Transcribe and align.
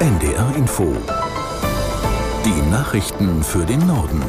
NDR 0.00 0.56
Info. 0.56 0.96
Die 2.46 2.70
Nachrichten 2.70 3.42
für 3.42 3.66
den 3.66 3.86
Norden. 3.86 4.22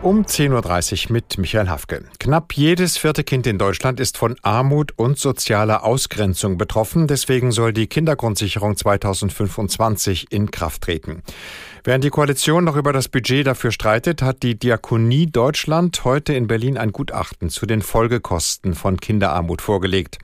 Um 0.00 0.22
10.30 0.22 1.06
Uhr 1.06 1.12
mit 1.14 1.36
Michael 1.36 1.68
Hafke. 1.68 2.04
Knapp 2.20 2.52
jedes 2.52 2.98
vierte 2.98 3.24
Kind 3.24 3.48
in 3.48 3.58
Deutschland 3.58 3.98
ist 3.98 4.16
von 4.16 4.36
Armut 4.42 4.92
und 4.94 5.18
sozialer 5.18 5.82
Ausgrenzung 5.82 6.56
betroffen. 6.56 7.08
Deswegen 7.08 7.50
soll 7.50 7.72
die 7.72 7.88
Kindergrundsicherung 7.88 8.76
2025 8.76 10.30
in 10.30 10.52
Kraft 10.52 10.82
treten. 10.82 11.24
Während 11.82 12.04
die 12.04 12.10
Koalition 12.10 12.62
noch 12.62 12.76
über 12.76 12.92
das 12.92 13.08
Budget 13.08 13.44
dafür 13.44 13.72
streitet, 13.72 14.22
hat 14.22 14.44
die 14.44 14.56
Diakonie 14.56 15.26
Deutschland 15.26 16.04
heute 16.04 16.34
in 16.34 16.46
Berlin 16.46 16.78
ein 16.78 16.92
Gutachten 16.92 17.50
zu 17.50 17.66
den 17.66 17.82
Folgekosten 17.82 18.74
von 18.74 18.98
Kinderarmut 18.98 19.62
vorgelegt. 19.62 20.18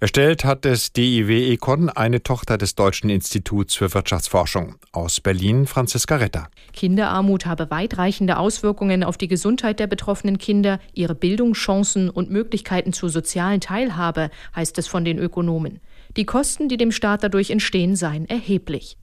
Erstellt 0.00 0.44
hat 0.44 0.64
es 0.64 0.92
DIW 0.92 1.52
Econ, 1.52 1.88
eine 1.88 2.22
Tochter 2.22 2.56
des 2.56 2.76
Deutschen 2.76 3.10
Instituts 3.10 3.74
für 3.74 3.92
Wirtschaftsforschung. 3.92 4.76
Aus 4.92 5.20
Berlin 5.20 5.66
Franziska 5.66 6.14
Retter. 6.14 6.50
Kinderarmut 6.72 7.46
habe 7.46 7.68
weitreichende 7.72 8.38
Auswirkungen 8.38 9.02
auf 9.02 9.16
die 9.16 9.26
Gesundheit 9.26 9.80
der 9.80 9.88
betroffenen 9.88 10.38
Kinder, 10.38 10.78
ihre 10.94 11.16
Bildungschancen 11.16 12.10
und 12.10 12.30
Möglichkeiten 12.30 12.92
zur 12.92 13.10
sozialen 13.10 13.60
Teilhabe, 13.60 14.30
heißt 14.54 14.78
es 14.78 14.86
von 14.86 15.04
den 15.04 15.18
Ökonomen. 15.18 15.80
Die 16.16 16.26
Kosten, 16.26 16.68
die 16.68 16.76
dem 16.76 16.92
Staat 16.92 17.24
dadurch 17.24 17.50
entstehen, 17.50 17.96
seien 17.96 18.28
erheblich. 18.28 18.98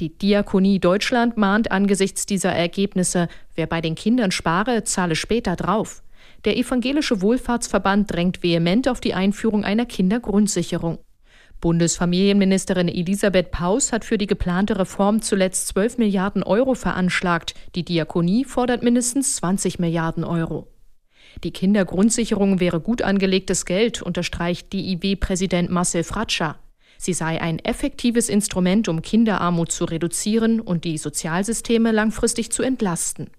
Die 0.00 0.18
Diakonie 0.18 0.80
Deutschland 0.80 1.36
mahnt 1.36 1.70
angesichts 1.70 2.26
dieser 2.26 2.52
Ergebnisse, 2.52 3.28
wer 3.54 3.68
bei 3.68 3.80
den 3.80 3.94
Kindern 3.94 4.32
spare, 4.32 4.82
zahle 4.82 5.14
später 5.14 5.54
drauf. 5.54 6.02
Der 6.44 6.56
Evangelische 6.56 7.20
Wohlfahrtsverband 7.20 8.12
drängt 8.12 8.42
vehement 8.42 8.88
auf 8.88 9.00
die 9.00 9.12
Einführung 9.12 9.64
einer 9.64 9.84
Kindergrundsicherung. 9.84 10.98
Bundesfamilienministerin 11.60 12.88
Elisabeth 12.88 13.50
Paus 13.50 13.92
hat 13.92 14.06
für 14.06 14.16
die 14.16 14.26
geplante 14.26 14.78
Reform 14.78 15.20
zuletzt 15.20 15.68
12 15.68 15.98
Milliarden 15.98 16.42
Euro 16.42 16.74
veranschlagt. 16.74 17.54
Die 17.74 17.84
Diakonie 17.84 18.46
fordert 18.46 18.82
mindestens 18.82 19.36
20 19.36 19.78
Milliarden 19.78 20.24
Euro. 20.24 20.68
Die 21.44 21.52
Kindergrundsicherung 21.52 22.58
wäre 22.58 22.80
gut 22.80 23.02
angelegtes 23.02 23.66
Geld, 23.66 24.00
unterstreicht 24.00 24.72
DIW-Präsident 24.72 25.70
Marcel 25.70 26.04
Fratscher. 26.04 26.58
Sie 26.96 27.12
sei 27.12 27.40
ein 27.40 27.58
effektives 27.58 28.30
Instrument, 28.30 28.88
um 28.88 29.02
Kinderarmut 29.02 29.70
zu 29.70 29.84
reduzieren 29.84 30.60
und 30.60 30.84
die 30.84 30.98
Sozialsysteme 30.98 31.92
langfristig 31.92 32.50
zu 32.50 32.62
entlasten. 32.62 33.30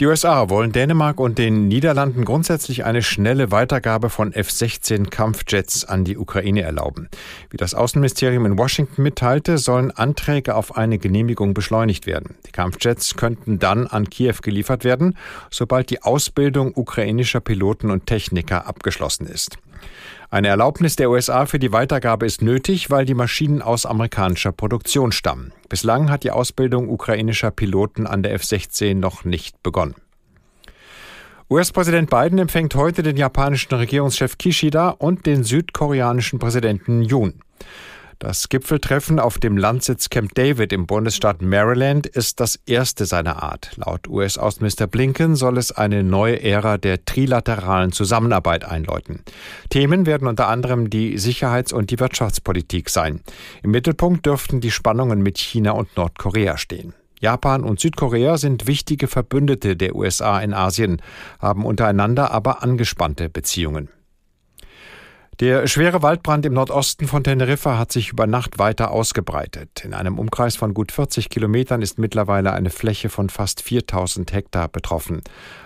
Die 0.00 0.06
USA 0.06 0.48
wollen 0.48 0.72
Dänemark 0.72 1.20
und 1.20 1.38
den 1.38 1.68
Niederlanden 1.68 2.24
grundsätzlich 2.24 2.84
eine 2.84 3.02
schnelle 3.02 3.50
Weitergabe 3.50 4.10
von 4.10 4.32
F-16 4.32 5.10
Kampfjets 5.10 5.84
an 5.84 6.04
die 6.04 6.16
Ukraine 6.16 6.62
erlauben. 6.62 7.08
Wie 7.50 7.56
das 7.56 7.74
Außenministerium 7.74 8.46
in 8.46 8.58
Washington 8.58 9.02
mitteilte, 9.02 9.58
sollen 9.58 9.90
Anträge 9.90 10.54
auf 10.54 10.76
eine 10.76 10.98
Genehmigung 10.98 11.54
beschleunigt 11.54 12.06
werden. 12.06 12.34
Die 12.46 12.52
Kampfjets 12.52 13.16
könnten 13.16 13.58
dann 13.58 13.86
an 13.86 14.10
Kiew 14.10 14.36
geliefert 14.42 14.84
werden, 14.84 15.16
sobald 15.50 15.90
die 15.90 16.02
Ausbildung 16.02 16.72
ukrainischer 16.74 17.40
Piloten 17.40 17.90
und 17.90 18.06
Techniker 18.06 18.66
abgeschlossen 18.66 19.26
ist. 19.26 19.58
Eine 20.30 20.48
Erlaubnis 20.48 20.96
der 20.96 21.10
USA 21.10 21.44
für 21.44 21.58
die 21.58 21.72
Weitergabe 21.72 22.24
ist 22.24 22.40
nötig, 22.40 22.90
weil 22.90 23.04
die 23.04 23.14
Maschinen 23.14 23.60
aus 23.60 23.84
amerikanischer 23.84 24.52
Produktion 24.52 25.12
stammen. 25.12 25.52
Bislang 25.68 26.10
hat 26.10 26.24
die 26.24 26.30
Ausbildung 26.30 26.88
ukrainischer 26.88 27.50
Piloten 27.50 28.06
an 28.06 28.22
der 28.22 28.32
F-16 28.34 28.94
noch 28.94 29.24
nicht 29.24 29.62
begonnen. 29.62 29.94
US-Präsident 31.50 32.08
Biden 32.08 32.38
empfängt 32.38 32.74
heute 32.74 33.02
den 33.02 33.18
japanischen 33.18 33.74
Regierungschef 33.74 34.38
Kishida 34.38 34.88
und 34.88 35.26
den 35.26 35.44
südkoreanischen 35.44 36.38
Präsidenten 36.38 37.02
Yoon. 37.02 37.34
Das 38.22 38.48
Gipfeltreffen 38.48 39.18
auf 39.18 39.38
dem 39.38 39.56
Landsitz 39.56 40.08
Camp 40.08 40.32
David 40.36 40.72
im 40.72 40.86
Bundesstaat 40.86 41.42
Maryland 41.42 42.06
ist 42.06 42.38
das 42.38 42.54
erste 42.66 43.04
seiner 43.04 43.42
Art. 43.42 43.72
Laut 43.74 44.06
US-Außenminister 44.06 44.86
Blinken 44.86 45.34
soll 45.34 45.58
es 45.58 45.72
eine 45.72 46.04
neue 46.04 46.40
Ära 46.40 46.78
der 46.78 47.04
trilateralen 47.04 47.90
Zusammenarbeit 47.90 48.64
einläuten. 48.64 49.24
Themen 49.70 50.06
werden 50.06 50.28
unter 50.28 50.46
anderem 50.46 50.88
die 50.88 51.18
Sicherheits- 51.18 51.72
und 51.72 51.90
die 51.90 51.98
Wirtschaftspolitik 51.98 52.90
sein. 52.90 53.22
Im 53.64 53.72
Mittelpunkt 53.72 54.24
dürften 54.24 54.60
die 54.60 54.70
Spannungen 54.70 55.20
mit 55.20 55.38
China 55.38 55.72
und 55.72 55.96
Nordkorea 55.96 56.58
stehen. 56.58 56.94
Japan 57.18 57.64
und 57.64 57.80
Südkorea 57.80 58.36
sind 58.36 58.68
wichtige 58.68 59.08
Verbündete 59.08 59.74
der 59.74 59.96
USA 59.96 60.38
in 60.38 60.54
Asien, 60.54 61.02
haben 61.40 61.64
untereinander 61.66 62.30
aber 62.30 62.62
angespannte 62.62 63.28
Beziehungen. 63.28 63.88
Der 65.40 65.66
schwere 65.66 66.02
Waldbrand 66.02 66.44
im 66.44 66.52
Nordosten 66.52 67.08
von 67.08 67.24
Teneriffa 67.24 67.78
hat 67.78 67.90
sich 67.90 68.10
über 68.10 68.26
Nacht 68.26 68.58
weiter 68.58 68.90
ausgebreitet. 68.90 69.82
In 69.82 69.94
einem 69.94 70.18
Umkreis 70.18 70.56
von 70.56 70.74
gut 70.74 70.92
40 70.92 71.30
Kilometern 71.30 71.80
ist 71.80 71.98
mittlerweile 71.98 72.52
eine 72.52 72.68
Fläche 72.68 73.08
von 73.08 73.30
fast 73.30 73.62
4000 73.62 74.30
Hektar 74.32 74.68
betroffen. 74.68 75.22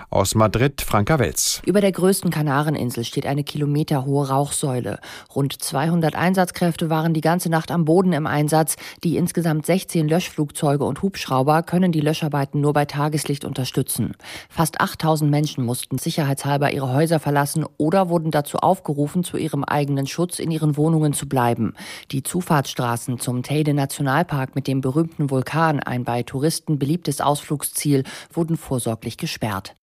Aus 0.09 0.37
Madrid, 0.37 0.83
Franka 0.83 1.19
Welz. 1.19 1.61
Über 1.67 1.81
der 1.81 1.91
größten 1.91 2.31
Kanareninsel 2.31 3.05
steht 3.05 3.27
eine 3.27 3.43
kilometerhohe 3.43 4.29
Rauchsäule. 4.29 5.01
Rund 5.35 5.61
200 5.61 6.15
Einsatzkräfte 6.15 6.89
waren 6.89 7.13
die 7.13 7.21
ganze 7.21 7.49
Nacht 7.49 7.73
am 7.73 7.85
Boden 7.85 8.13
im 8.13 8.27
Einsatz. 8.27 8.77
Die 9.03 9.17
insgesamt 9.17 9.67
16 9.67 10.09
Löschflugzeuge 10.09 10.85
und 10.85 11.03
Hubschrauber 11.03 11.65
können 11.65 11.91
die 11.91 12.01
Löscharbeiten 12.01 12.61
nur 12.61 12.73
bei 12.73 12.85
Tageslicht 12.85 13.45
unterstützen. 13.45 14.13
Fast 14.49 14.81
8000 14.81 15.29
Menschen 15.29 15.65
mussten 15.65 15.99
sicherheitshalber 15.99 16.73
ihre 16.73 16.93
Häuser 16.93 17.19
verlassen 17.19 17.67
oder 17.77 18.09
wurden 18.09 18.31
dazu 18.31 18.59
aufgerufen, 18.59 19.25
zu 19.25 19.37
ihrem 19.37 19.65
eigenen 19.65 20.07
Schutz 20.07 20.39
in 20.39 20.53
ihren 20.53 20.77
Wohnungen 20.77 21.15
zu 21.15 21.29
bleiben. 21.29 21.75
Die 22.13 22.23
Zufahrtsstraßen 22.23 23.19
zum 23.19 23.43
Teide 23.43 23.75
Nationalpark 23.75 24.55
mit 24.55 24.69
dem 24.69 24.81
berühmten 24.81 25.31
Vulkan, 25.31 25.81
ein 25.81 26.05
bei 26.05 26.23
Touristen 26.23 26.79
beliebtes 26.79 27.21
Ausflugsziel, 27.21 28.05
wurden 28.33 28.57
vorsorglich 28.57 29.17
gesperrt. 29.17 29.75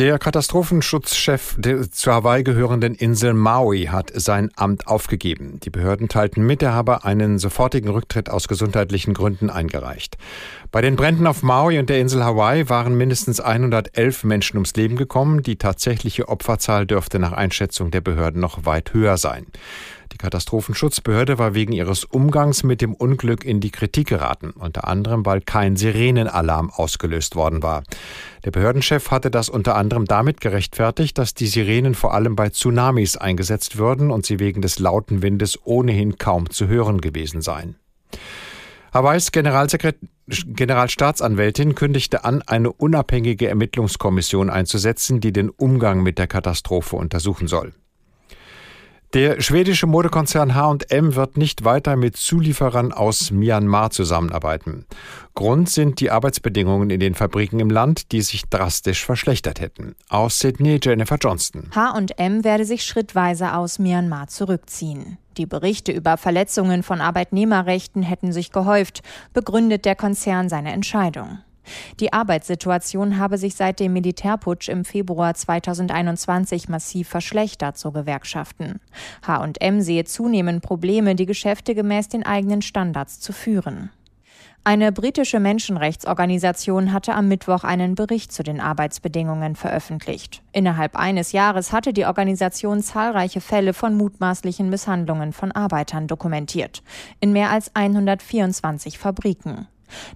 Der 0.00 0.18
Katastrophenschutzchef 0.18 1.56
der 1.58 1.90
zur 1.90 2.14
Hawaii 2.14 2.42
gehörenden 2.42 2.94
Insel 2.94 3.34
Maui 3.34 3.84
hat 3.84 4.10
sein 4.14 4.48
Amt 4.56 4.86
aufgegeben. 4.86 5.60
Die 5.62 5.68
Behörden 5.68 6.08
teilten 6.08 6.42
mit, 6.42 6.62
er 6.62 6.72
habe 6.72 7.04
einen 7.04 7.38
sofortigen 7.38 7.90
Rücktritt 7.90 8.30
aus 8.30 8.48
gesundheitlichen 8.48 9.12
Gründen 9.12 9.50
eingereicht. 9.50 10.16
Bei 10.72 10.80
den 10.80 10.96
Bränden 10.96 11.26
auf 11.26 11.42
Maui 11.42 11.78
und 11.78 11.90
der 11.90 12.00
Insel 12.00 12.24
Hawaii 12.24 12.70
waren 12.70 12.96
mindestens 12.96 13.40
111 13.40 14.24
Menschen 14.24 14.56
ums 14.56 14.74
Leben 14.74 14.96
gekommen. 14.96 15.42
Die 15.42 15.56
tatsächliche 15.56 16.28
Opferzahl 16.28 16.86
dürfte 16.86 17.18
nach 17.18 17.32
Einschätzung 17.32 17.90
der 17.90 18.00
Behörden 18.00 18.40
noch 18.40 18.64
weit 18.64 18.94
höher 18.94 19.18
sein. 19.18 19.44
Katastrophenschutzbehörde 20.20 21.38
war 21.38 21.54
wegen 21.54 21.72
ihres 21.72 22.04
Umgangs 22.04 22.62
mit 22.62 22.82
dem 22.82 22.94
Unglück 22.94 23.42
in 23.42 23.60
die 23.60 23.70
Kritik 23.70 24.08
geraten, 24.08 24.50
unter 24.50 24.86
anderem 24.86 25.24
weil 25.24 25.40
kein 25.40 25.76
Sirenenalarm 25.76 26.70
ausgelöst 26.70 27.36
worden 27.36 27.62
war. 27.62 27.84
Der 28.44 28.50
Behördenchef 28.50 29.10
hatte 29.10 29.30
das 29.30 29.48
unter 29.48 29.76
anderem 29.76 30.04
damit 30.04 30.42
gerechtfertigt, 30.42 31.16
dass 31.16 31.32
die 31.32 31.46
Sirenen 31.46 31.94
vor 31.94 32.12
allem 32.12 32.36
bei 32.36 32.50
Tsunamis 32.50 33.16
eingesetzt 33.16 33.78
würden 33.78 34.10
und 34.10 34.26
sie 34.26 34.38
wegen 34.38 34.60
des 34.60 34.78
lauten 34.78 35.22
Windes 35.22 35.58
ohnehin 35.64 36.18
kaum 36.18 36.50
zu 36.50 36.68
hören 36.68 37.00
gewesen 37.00 37.40
seien. 37.40 37.76
Hawaiis 38.92 39.32
Generalstaatsanwältin 39.32 41.74
kündigte 41.74 42.24
an, 42.24 42.42
eine 42.42 42.70
unabhängige 42.72 43.48
Ermittlungskommission 43.48 44.50
einzusetzen, 44.50 45.20
die 45.20 45.32
den 45.32 45.48
Umgang 45.48 46.02
mit 46.02 46.18
der 46.18 46.26
Katastrophe 46.26 46.96
untersuchen 46.96 47.48
soll. 47.48 47.72
Der 49.12 49.40
schwedische 49.40 49.88
Modekonzern 49.88 50.54
H&M 50.54 51.16
wird 51.16 51.36
nicht 51.36 51.64
weiter 51.64 51.96
mit 51.96 52.16
Zulieferern 52.16 52.92
aus 52.92 53.32
Myanmar 53.32 53.90
zusammenarbeiten. 53.90 54.86
Grund 55.34 55.68
sind 55.68 55.98
die 55.98 56.12
Arbeitsbedingungen 56.12 56.90
in 56.90 57.00
den 57.00 57.16
Fabriken 57.16 57.58
im 57.58 57.70
Land, 57.70 58.12
die 58.12 58.22
sich 58.22 58.44
drastisch 58.48 59.04
verschlechtert 59.04 59.60
hätten. 59.60 59.96
Aus 60.08 60.38
Sydney 60.38 60.78
Jennifer 60.80 61.16
Johnston. 61.20 61.70
H&M 61.74 62.44
werde 62.44 62.64
sich 62.64 62.84
schrittweise 62.84 63.54
aus 63.54 63.80
Myanmar 63.80 64.28
zurückziehen. 64.28 65.18
Die 65.36 65.46
Berichte 65.46 65.90
über 65.90 66.16
Verletzungen 66.16 66.84
von 66.84 67.00
Arbeitnehmerrechten 67.00 68.04
hätten 68.04 68.32
sich 68.32 68.52
gehäuft, 68.52 69.02
begründet 69.32 69.86
der 69.86 69.96
Konzern 69.96 70.48
seine 70.48 70.70
Entscheidung. 70.70 71.40
Die 72.00 72.12
Arbeitssituation 72.12 73.18
habe 73.18 73.38
sich 73.38 73.54
seit 73.54 73.80
dem 73.80 73.92
Militärputsch 73.92 74.68
im 74.68 74.84
Februar 74.84 75.34
2021 75.34 76.68
massiv 76.68 77.08
verschlechtert, 77.08 77.78
so 77.78 77.90
Gewerkschaften. 77.90 78.80
H&M 79.26 79.80
sehe 79.80 80.04
zunehmend 80.04 80.62
Probleme, 80.62 81.14
die 81.14 81.26
Geschäfte 81.26 81.74
gemäß 81.74 82.08
den 82.08 82.24
eigenen 82.24 82.62
Standards 82.62 83.20
zu 83.20 83.32
führen. 83.32 83.90
Eine 84.62 84.92
britische 84.92 85.40
Menschenrechtsorganisation 85.40 86.92
hatte 86.92 87.14
am 87.14 87.28
Mittwoch 87.28 87.64
einen 87.64 87.94
Bericht 87.94 88.30
zu 88.30 88.42
den 88.42 88.60
Arbeitsbedingungen 88.60 89.56
veröffentlicht. 89.56 90.42
Innerhalb 90.52 90.96
eines 90.96 91.32
Jahres 91.32 91.72
hatte 91.72 91.94
die 91.94 92.04
Organisation 92.04 92.82
zahlreiche 92.82 93.40
Fälle 93.40 93.72
von 93.72 93.96
mutmaßlichen 93.96 94.68
Misshandlungen 94.68 95.32
von 95.32 95.50
Arbeitern 95.50 96.08
dokumentiert. 96.08 96.82
In 97.20 97.32
mehr 97.32 97.48
als 97.50 97.74
124 97.74 98.98
Fabriken 98.98 99.66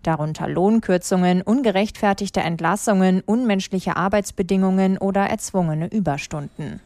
darunter 0.03 0.49
Lohnkürzungen, 0.49 1.43
ungerechtfertigte 1.43 2.41
Entlassungen, 2.41 3.23
unmenschliche 3.25 3.97
Arbeitsbedingungen 3.97 4.99
oder 4.99 5.23
erzwungene 5.23 5.88
Überstunden. 5.88 6.81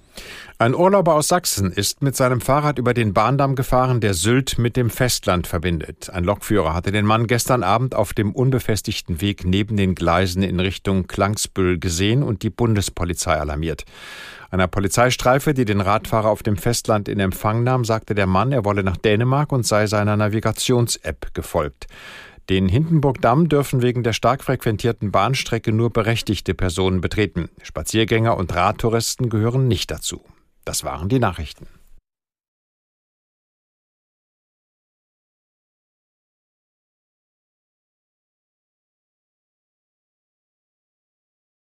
Ein 0.58 0.74
Urlauber 0.74 1.14
aus 1.14 1.28
Sachsen 1.28 1.70
ist 1.70 2.02
mit 2.02 2.16
seinem 2.16 2.40
Fahrrad 2.40 2.78
über 2.78 2.92
den 2.92 3.14
Bahndamm 3.14 3.54
gefahren, 3.54 4.00
der 4.00 4.14
Sylt 4.14 4.58
mit 4.58 4.76
dem 4.76 4.90
Festland 4.90 5.46
verbindet. 5.46 6.10
Ein 6.10 6.24
Lokführer 6.24 6.74
hatte 6.74 6.90
den 6.90 7.06
Mann 7.06 7.28
gestern 7.28 7.62
Abend 7.62 7.94
auf 7.94 8.12
dem 8.12 8.32
unbefestigten 8.32 9.20
Weg 9.20 9.44
neben 9.44 9.76
den 9.76 9.94
Gleisen 9.94 10.42
in 10.42 10.58
Richtung 10.58 11.06
Klangsbüll 11.06 11.78
gesehen 11.78 12.24
und 12.24 12.42
die 12.42 12.50
Bundespolizei 12.50 13.38
alarmiert. 13.38 13.84
Einer 14.50 14.66
Polizeistreife, 14.66 15.52
die 15.52 15.66
den 15.66 15.82
Radfahrer 15.82 16.30
auf 16.30 16.42
dem 16.42 16.56
Festland 16.56 17.08
in 17.08 17.20
Empfang 17.20 17.64
nahm, 17.64 17.84
sagte 17.84 18.14
der 18.14 18.26
Mann, 18.26 18.50
er 18.50 18.64
wolle 18.64 18.82
nach 18.82 18.96
Dänemark 18.96 19.52
und 19.52 19.66
sei 19.66 19.86
seiner 19.86 20.16
Navigations-App 20.16 21.34
gefolgt. 21.34 21.86
Den 22.50 22.68
Hindenburgdamm 22.68 23.50
dürfen 23.50 23.82
wegen 23.82 24.02
der 24.02 24.14
stark 24.14 24.42
frequentierten 24.42 25.10
Bahnstrecke 25.10 25.70
nur 25.70 25.90
berechtigte 25.90 26.54
Personen 26.54 27.02
betreten. 27.02 27.50
Spaziergänger 27.62 28.38
und 28.38 28.54
Radtouristen 28.54 29.28
gehören 29.28 29.68
nicht 29.68 29.90
dazu. 29.90 30.22
Das 30.64 30.82
waren 30.82 31.10
die 31.10 31.18
Nachrichten. 31.18 31.66